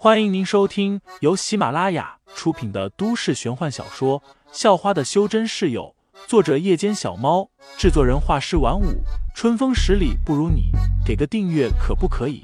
[0.00, 4.20] 欢迎您收听由喜马拉雅出品的都市玄幻小说
[4.52, 5.92] 《校花的修真室友》，
[6.28, 9.02] 作者：夜间小猫，制作人：画师晚舞，
[9.34, 10.70] 春风十里不如你，
[11.04, 12.42] 给个订阅可不可以？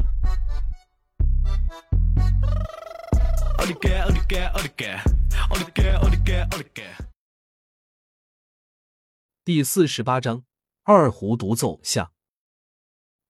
[9.44, 10.42] 第四十八章
[10.82, 12.10] 二胡独奏下。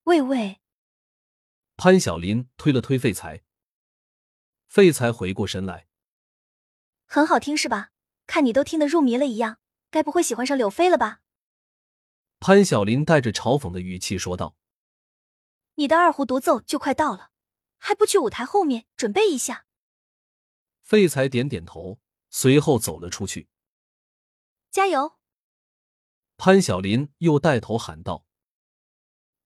[0.05, 0.61] 喂喂，
[1.77, 3.44] 潘晓林推了推废材。
[4.75, 5.87] 废材回过神来，
[7.05, 7.93] 很好听是吧？
[8.27, 11.21] 看你都听得入迷了一样，该不会喜欢上柳飞了吧？
[12.41, 14.57] 潘晓林带着嘲讽的语气说道
[15.79, 17.31] ：“你的二胡独奏就快到了，
[17.79, 19.67] 还不去舞台后面准备一下？”
[20.83, 23.49] 废材点点头，随后走了出去。
[24.73, 25.21] 加油！
[26.37, 28.27] 潘晓林又带头喊道。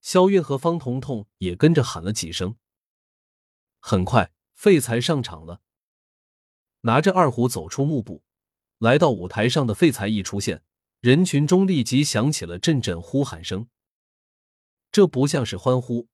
[0.01, 2.57] 肖韵和方彤彤也跟着喊了几声。
[3.79, 4.33] 很快。
[4.59, 5.61] 废材上场了，
[6.81, 8.25] 拿着二胡走出幕布，
[8.79, 10.65] 来到舞台上的废材一出现，
[10.99, 13.69] 人群中立即响起了阵阵呼喊声。
[14.91, 16.09] 这不像是欢呼，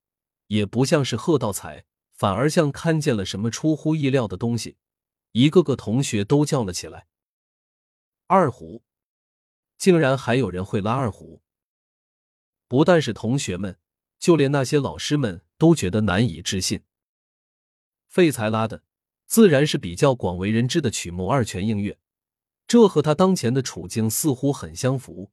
[0.48, 4.76] 也不像是贺道彩，反而像看见了什么出乎意料的东西。
[5.32, 7.06] 一个个同学都叫了起来
[8.28, 8.82] ：“二胡！
[9.78, 11.40] 竟然还有人会拉二胡！”
[12.68, 13.78] 不但是同学们，
[14.18, 16.84] 就连那些老师们都觉得难以置信。
[18.14, 18.84] 废材拉的
[19.26, 21.94] 自然是比较广为人知的曲目《二泉映月》，
[22.68, 25.32] 这和他当前的处境似乎很相符。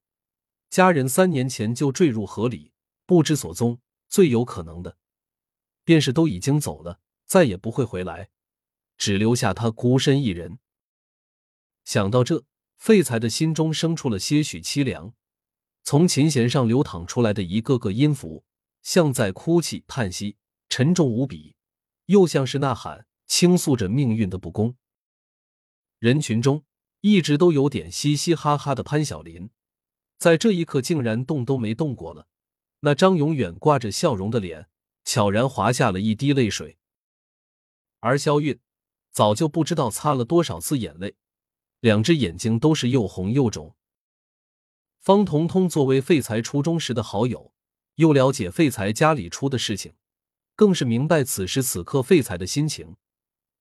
[0.68, 2.72] 家人三年前就坠入河里，
[3.06, 4.98] 不知所踪，最有可能的
[5.84, 8.32] 便是都已经走了，再也不会回来，
[8.98, 10.58] 只留下他孤身一人。
[11.86, 12.46] 想到这，
[12.80, 15.14] 废材的心中生出了些许凄凉。
[15.84, 18.44] 从琴弦上流淌出来的一个个音符，
[18.82, 20.38] 像在哭泣、叹息，
[20.68, 21.54] 沉重无比。
[22.06, 24.76] 又像是呐喊，倾诉着命运的不公。
[26.00, 26.64] 人群中
[27.02, 29.50] 一直都有点嘻嘻哈哈的潘晓林，
[30.18, 32.28] 在这一刻竟然动都没动过了。
[32.82, 34.68] 那张永远挂着笑容的脸，
[35.04, 36.80] 悄然滑下了一滴泪水。
[38.00, 38.60] 而肖韵
[39.12, 41.16] 早就不知道擦了多少次眼泪，
[41.80, 43.76] 两只眼睛都是又红又肿。
[45.00, 47.54] 方彤彤作为废材初中时的好友，
[47.96, 49.94] 又了解废材家里出的事情。
[50.62, 52.96] 更是明白此时此刻废材的心情，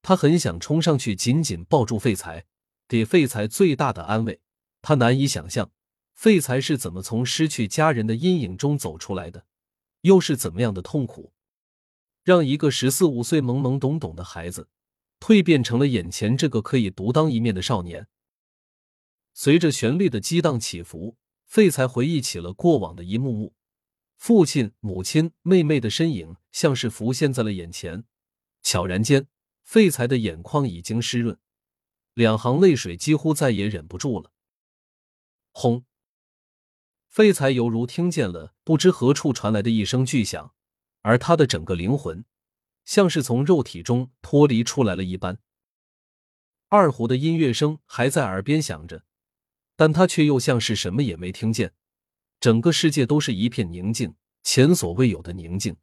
[0.02, 2.44] 他很想冲上去紧紧抱住废材，
[2.86, 4.42] 给废材最大的安慰。
[4.82, 5.70] 他难以想象
[6.12, 9.46] 废材是怎么从失去家人的阴影中走出来的，
[10.02, 11.32] 又是怎么样的痛苦，
[12.22, 14.68] 让一个十四五岁懵懵懂懂的孩子
[15.18, 18.08] 蜕变成了眼前这个可以独当一面的少年。
[19.32, 21.16] 随着旋律的激荡起伏，
[21.46, 23.54] 废材回忆起了过往的一幕幕。
[24.20, 28.04] 父亲、母亲、妹妹的身影像是浮现在了眼前。
[28.62, 29.28] 悄然间，
[29.62, 31.38] 废材的眼眶已经湿润，
[32.12, 34.30] 两行泪水几乎再也忍不住了。
[35.52, 35.86] 轰！
[37.08, 40.52] 废材犹如听见了不知何处传来的一声巨响，
[41.00, 42.26] 而他的整个灵魂
[42.84, 45.38] 像是从肉体中脱离出来了一般。
[46.68, 49.06] 二胡的音乐声还在耳边响着，
[49.76, 51.72] 但他却又像是什么也没听见。
[52.40, 55.76] 整个世界都是一片宁静，前所未有的宁静。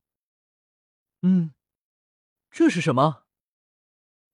[1.21, 1.53] 嗯，
[2.49, 3.25] 这是什么？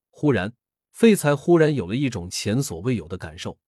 [0.09, 0.55] 忽然，
[0.89, 3.59] 废材忽然有了一种前所未有的感受。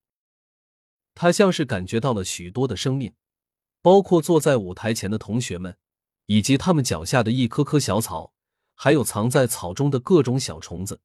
[1.14, 3.14] 他像是感觉到了许多的生命，
[3.82, 5.76] 包括坐在舞台前的同学们，
[6.24, 8.32] 以及他们脚下的一棵棵小草，
[8.74, 11.00] 还有藏在草中的各种小虫子，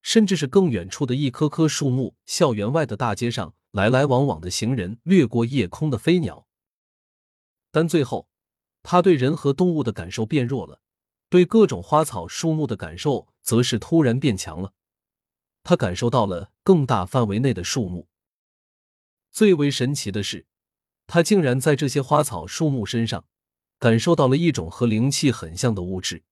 [0.00, 2.16] 甚至是更远处的一棵棵树木。
[2.24, 6.47] 校园外的大街上，来来往往的行人，掠过夜空的飞鸟。
[7.70, 8.28] 但最后，
[8.82, 10.80] 他对人和动物的感受变弱了，
[11.28, 14.72] 对各种花草树木的感受则是突然变强了。
[15.62, 18.08] 他感受到了更大范围内的树木。
[19.30, 20.46] 最为神奇的是，
[21.06, 23.26] 他竟然在这些花草树木身上
[23.78, 26.24] 感受到了一种和灵气很像的物质，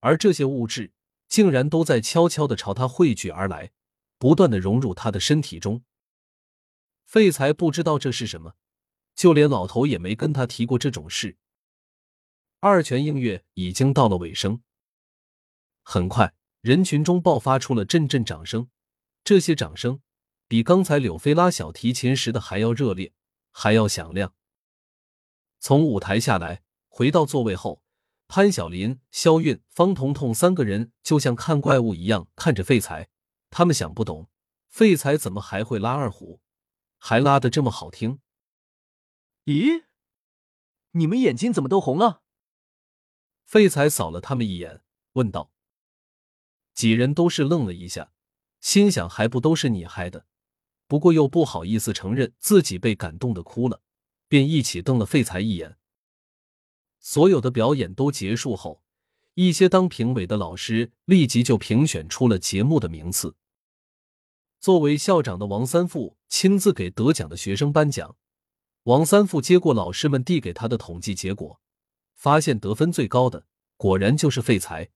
[0.00, 0.92] 而这些物质
[1.28, 3.70] 竟然都在悄悄的朝他汇聚而来，
[4.18, 5.84] 不断的融入他的身体中。
[7.04, 8.54] 废材不知道这是什么。
[9.16, 11.38] 就连老头也没跟他提过这种事。
[12.60, 14.62] 二泉映月已经到了尾声，
[15.82, 18.68] 很快人群中爆发出了阵阵掌声，
[19.24, 20.00] 这些掌声
[20.46, 23.12] 比刚才柳飞拉小提琴时的还要热烈，
[23.50, 24.34] 还要响亮。
[25.58, 27.82] 从舞台下来，回到座位后，
[28.28, 33.08] 潘晓林、肖韵、方彤彤三个人就像看怪物一样看着废材，
[33.48, 34.28] 他们想不懂
[34.68, 36.40] 废材怎么还会拉二胡，
[36.98, 38.20] 还拉的这么好听。
[39.46, 39.84] 咦，
[40.90, 42.22] 你们眼睛怎么都红了？
[43.44, 44.82] 废材扫了他们一眼，
[45.12, 45.52] 问道
[46.74, 48.10] ：“几人都是愣了一下，
[48.60, 50.26] 心想还不都是你害的？
[50.88, 53.82] 不过又不好意思承认自己被感动的哭了，
[54.26, 55.78] 便一起瞪了废材一眼。
[56.98, 58.82] 所有的表演都结束后，
[59.34, 63.36] 一些当评委的老师立即就评选出了节目的名次。
[64.58, 68.16] 作为校长的王三富亲自给得奖的学生颁奖。
[68.86, 71.60] 王三富接过老师们递给他的统计结果，
[72.14, 73.44] 发现得分最高的
[73.76, 74.90] 果然就是废材。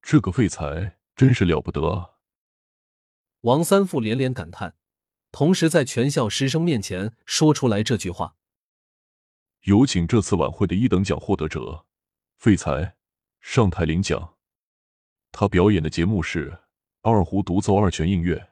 [0.00, 2.12] 这个废材真是了不得啊！
[3.42, 4.74] 王三富连连感叹，
[5.30, 8.36] 同时在全校师生面前说出来这句话。
[9.64, 11.84] 有请这次晚会的一等奖获得者，
[12.38, 12.96] 废材
[13.42, 14.36] 上台领奖。
[15.30, 16.60] 他表演的节目是
[17.02, 18.51] 二胡独奏二泉映月。